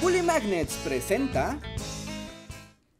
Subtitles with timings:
[0.00, 1.58] Bully Magnets presenta...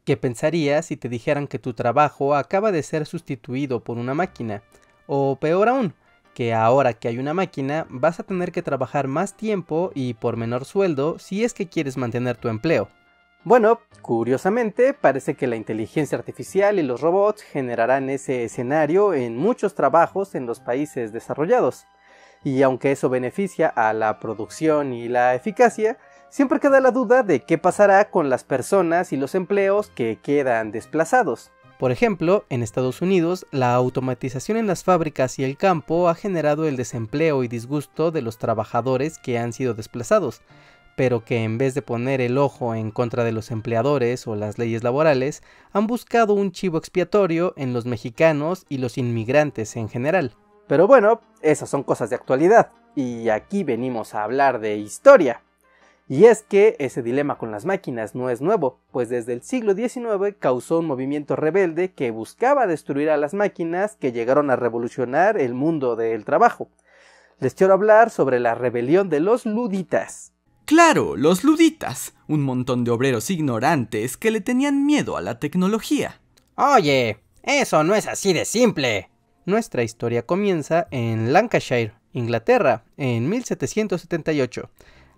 [0.05, 4.61] ¿Qué pensarías si te dijeran que tu trabajo acaba de ser sustituido por una máquina?
[5.07, 5.95] O peor aún,
[6.35, 10.37] que ahora que hay una máquina vas a tener que trabajar más tiempo y por
[10.37, 12.87] menor sueldo si es que quieres mantener tu empleo.
[13.43, 19.73] Bueno, curiosamente, parece que la inteligencia artificial y los robots generarán ese escenario en muchos
[19.73, 21.85] trabajos en los países desarrollados.
[22.43, 25.97] Y aunque eso beneficia a la producción y la eficacia,
[26.31, 30.71] siempre queda la duda de qué pasará con las personas y los empleos que quedan
[30.71, 31.51] desplazados.
[31.77, 36.67] Por ejemplo, en Estados Unidos, la automatización en las fábricas y el campo ha generado
[36.67, 40.41] el desempleo y disgusto de los trabajadores que han sido desplazados,
[40.95, 44.57] pero que en vez de poner el ojo en contra de los empleadores o las
[44.57, 45.41] leyes laborales,
[45.73, 50.35] han buscado un chivo expiatorio en los mexicanos y los inmigrantes en general.
[50.67, 55.41] Pero bueno, esas son cosas de actualidad, y aquí venimos a hablar de historia.
[56.11, 59.73] Y es que ese dilema con las máquinas no es nuevo, pues desde el siglo
[59.73, 65.39] XIX causó un movimiento rebelde que buscaba destruir a las máquinas que llegaron a revolucionar
[65.39, 66.67] el mundo del trabajo.
[67.39, 70.33] Les quiero hablar sobre la rebelión de los luditas.
[70.65, 76.19] Claro, los luditas, un montón de obreros ignorantes que le tenían miedo a la tecnología.
[76.55, 79.09] Oye, eso no es así de simple.
[79.45, 84.69] Nuestra historia comienza en Lancashire, Inglaterra, en 1778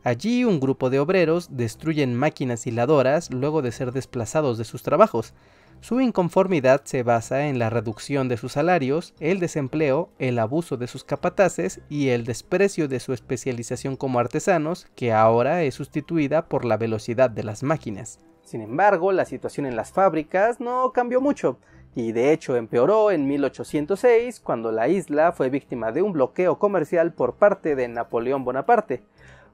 [0.06, 5.34] Allí un grupo de obreros destruyen máquinas hiladoras luego de ser desplazados de sus trabajos.
[5.80, 10.88] Su inconformidad se basa en la reducción de sus salarios, el desempleo, el abuso de
[10.88, 16.66] sus capataces y el desprecio de su especialización como artesanos, que ahora es sustituida por
[16.66, 18.20] la velocidad de las máquinas.
[18.44, 21.60] Sin embargo, la situación en las fábricas no cambió mucho,
[21.96, 27.14] y de hecho empeoró en 1806 cuando la isla fue víctima de un bloqueo comercial
[27.14, 29.02] por parte de Napoleón Bonaparte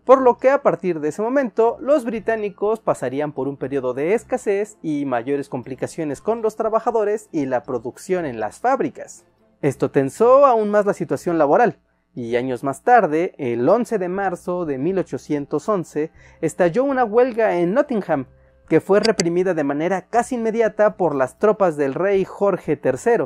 [0.10, 4.16] por lo que a partir de ese momento los británicos pasarían por un periodo de
[4.16, 9.28] escasez y mayores complicaciones con los trabajadores y la producción en las fábricas.
[9.62, 11.78] Esto tensó aún más la situación laboral,
[12.16, 18.26] y años más tarde, el 11 de marzo de 1811, estalló una huelga en Nottingham,
[18.68, 23.26] que fue reprimida de manera casi inmediata por las tropas del rey Jorge III.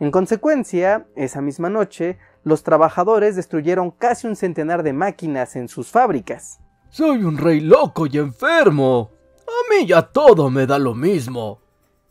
[0.00, 5.88] En consecuencia, esa misma noche, los trabajadores destruyeron casi un centenar de máquinas en sus
[5.88, 6.60] fábricas.
[6.90, 9.10] Soy un rey loco y enfermo.
[9.46, 11.60] A mí ya todo me da lo mismo.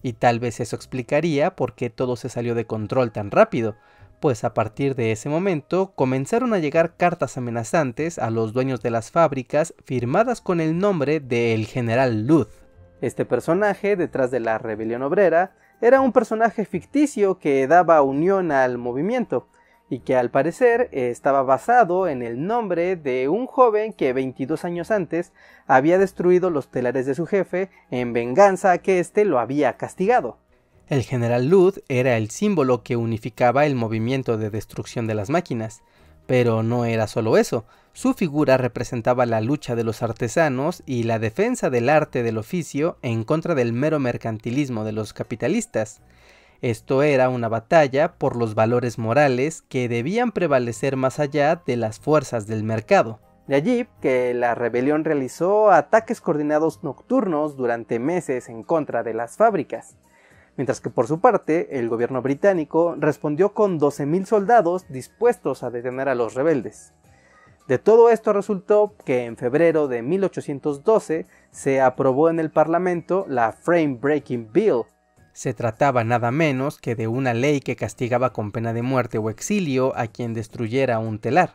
[0.01, 3.75] Y tal vez eso explicaría por qué todo se salió de control tan rápido,
[4.19, 8.91] pues a partir de ese momento comenzaron a llegar cartas amenazantes a los dueños de
[8.91, 12.47] las fábricas firmadas con el nombre de el general Luz.
[13.01, 18.77] Este personaje, detrás de la rebelión obrera, era un personaje ficticio que daba unión al
[18.77, 19.47] movimiento,
[19.93, 24.89] y que al parecer estaba basado en el nombre de un joven que 22 años
[24.89, 25.33] antes
[25.67, 30.39] había destruido los telares de su jefe en venganza a que éste lo había castigado.
[30.87, 35.83] El general Lud era el símbolo que unificaba el movimiento de destrucción de las máquinas,
[36.25, 41.19] pero no era solo eso, su figura representaba la lucha de los artesanos y la
[41.19, 46.01] defensa del arte del oficio en contra del mero mercantilismo de los capitalistas.
[46.63, 51.99] Esto era una batalla por los valores morales que debían prevalecer más allá de las
[51.99, 53.19] fuerzas del mercado.
[53.47, 59.35] De allí que la rebelión realizó ataques coordinados nocturnos durante meses en contra de las
[59.35, 59.97] fábricas,
[60.55, 66.07] mientras que por su parte el gobierno británico respondió con 12.000 soldados dispuestos a detener
[66.07, 66.93] a los rebeldes.
[67.67, 73.51] De todo esto resultó que en febrero de 1812 se aprobó en el Parlamento la
[73.51, 74.83] Frame Breaking Bill,
[75.33, 79.29] se trataba nada menos que de una ley que castigaba con pena de muerte o
[79.29, 81.53] exilio a quien destruyera un telar.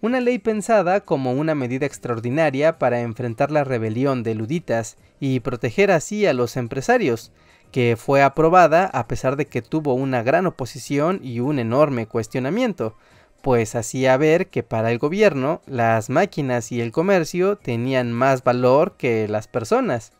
[0.00, 5.90] Una ley pensada como una medida extraordinaria para enfrentar la rebelión de luditas y proteger
[5.90, 7.32] así a los empresarios,
[7.72, 12.94] que fue aprobada a pesar de que tuvo una gran oposición y un enorme cuestionamiento,
[13.42, 18.96] pues hacía ver que para el gobierno las máquinas y el comercio tenían más valor
[18.96, 20.12] que las personas.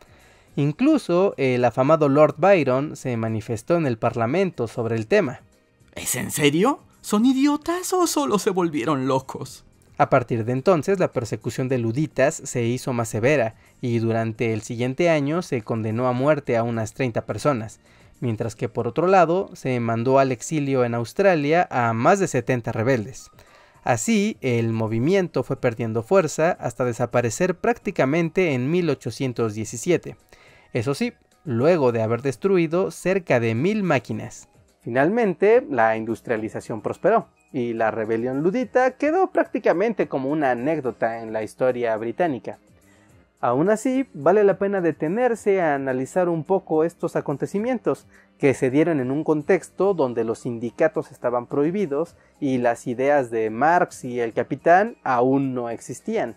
[0.58, 5.42] Incluso el afamado Lord Byron se manifestó en el Parlamento sobre el tema.
[5.94, 6.80] ¿Es en serio?
[7.00, 9.64] ¿Son idiotas o solo se volvieron locos?
[9.98, 14.62] A partir de entonces la persecución de luditas se hizo más severa y durante el
[14.62, 17.78] siguiente año se condenó a muerte a unas 30 personas,
[18.18, 22.72] mientras que por otro lado se mandó al exilio en Australia a más de 70
[22.72, 23.30] rebeldes.
[23.84, 30.16] Así, el movimiento fue perdiendo fuerza hasta desaparecer prácticamente en 1817.
[30.72, 34.48] Eso sí, luego de haber destruido cerca de mil máquinas.
[34.80, 41.42] Finalmente, la industrialización prosperó y la rebelión ludita quedó prácticamente como una anécdota en la
[41.42, 42.58] historia británica.
[43.40, 48.06] Aún así, vale la pena detenerse a analizar un poco estos acontecimientos,
[48.36, 53.50] que se dieron en un contexto donde los sindicatos estaban prohibidos y las ideas de
[53.50, 56.34] Marx y el capitán aún no existían.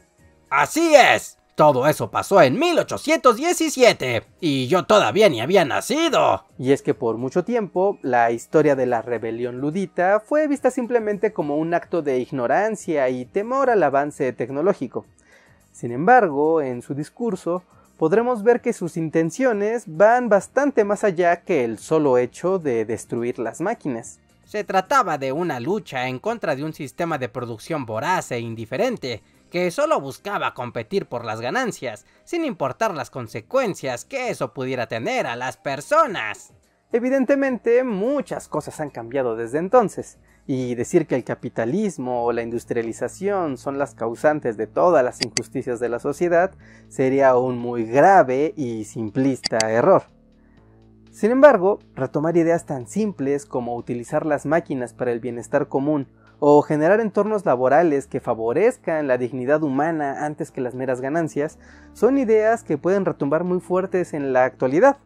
[0.49, 1.40] Así es.
[1.55, 6.45] Todo eso pasó en 1817 y yo todavía ni había nacido.
[6.57, 11.33] Y es que por mucho tiempo la historia de la rebelión ludita fue vista simplemente
[11.33, 15.05] como un acto de ignorancia y temor al avance tecnológico.
[15.73, 17.63] Sin embargo, en su discurso,
[17.97, 23.39] podremos ver que sus intenciones van bastante más allá que el solo hecho de destruir
[23.39, 24.19] las máquinas.
[24.45, 29.21] Se trataba de una lucha en contra de un sistema de producción voraz e indiferente,
[29.51, 35.27] que solo buscaba competir por las ganancias, sin importar las consecuencias que eso pudiera tener
[35.27, 36.53] a las personas.
[36.91, 40.17] Evidentemente, muchas cosas han cambiado desde entonces,
[40.47, 45.79] y decir que el capitalismo o la industrialización son las causantes de todas las injusticias
[45.79, 46.51] de la sociedad
[46.89, 50.03] sería un muy grave y simplista error.
[51.11, 56.07] Sin embargo, retomar ideas tan simples como utilizar las máquinas para el bienestar común
[56.43, 61.59] o generar entornos laborales que favorezcan la dignidad humana antes que las meras ganancias
[61.93, 64.97] son ideas que pueden retumbar muy fuertes en la actualidad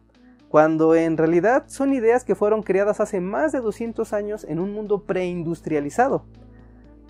[0.48, 4.72] cuando en realidad son ideas que fueron creadas hace más de 200 años en un
[4.72, 6.24] mundo preindustrializado.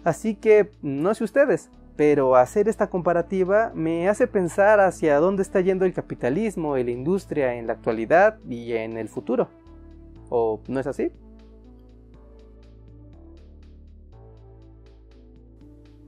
[0.02, 5.60] Así que no sé ustedes, pero hacer esta comparativa me hace pensar hacia dónde está
[5.60, 9.48] yendo el capitalismo y la industria en la actualidad y en el futuro.
[10.30, 11.12] ¿O no es así?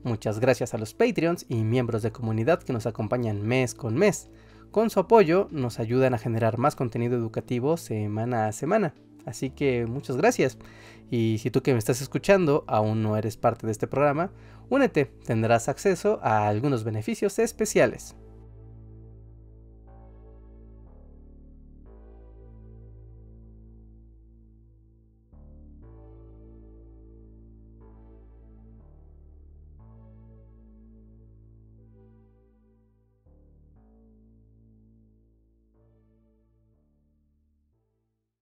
[0.03, 4.29] Muchas gracias a los Patreons y miembros de comunidad que nos acompañan mes con mes.
[4.71, 8.93] Con su apoyo nos ayudan a generar más contenido educativo semana a semana.
[9.25, 10.57] Así que muchas gracias.
[11.11, 14.31] Y si tú que me estás escuchando aún no eres parte de este programa,
[14.69, 18.15] únete, tendrás acceso a algunos beneficios especiales.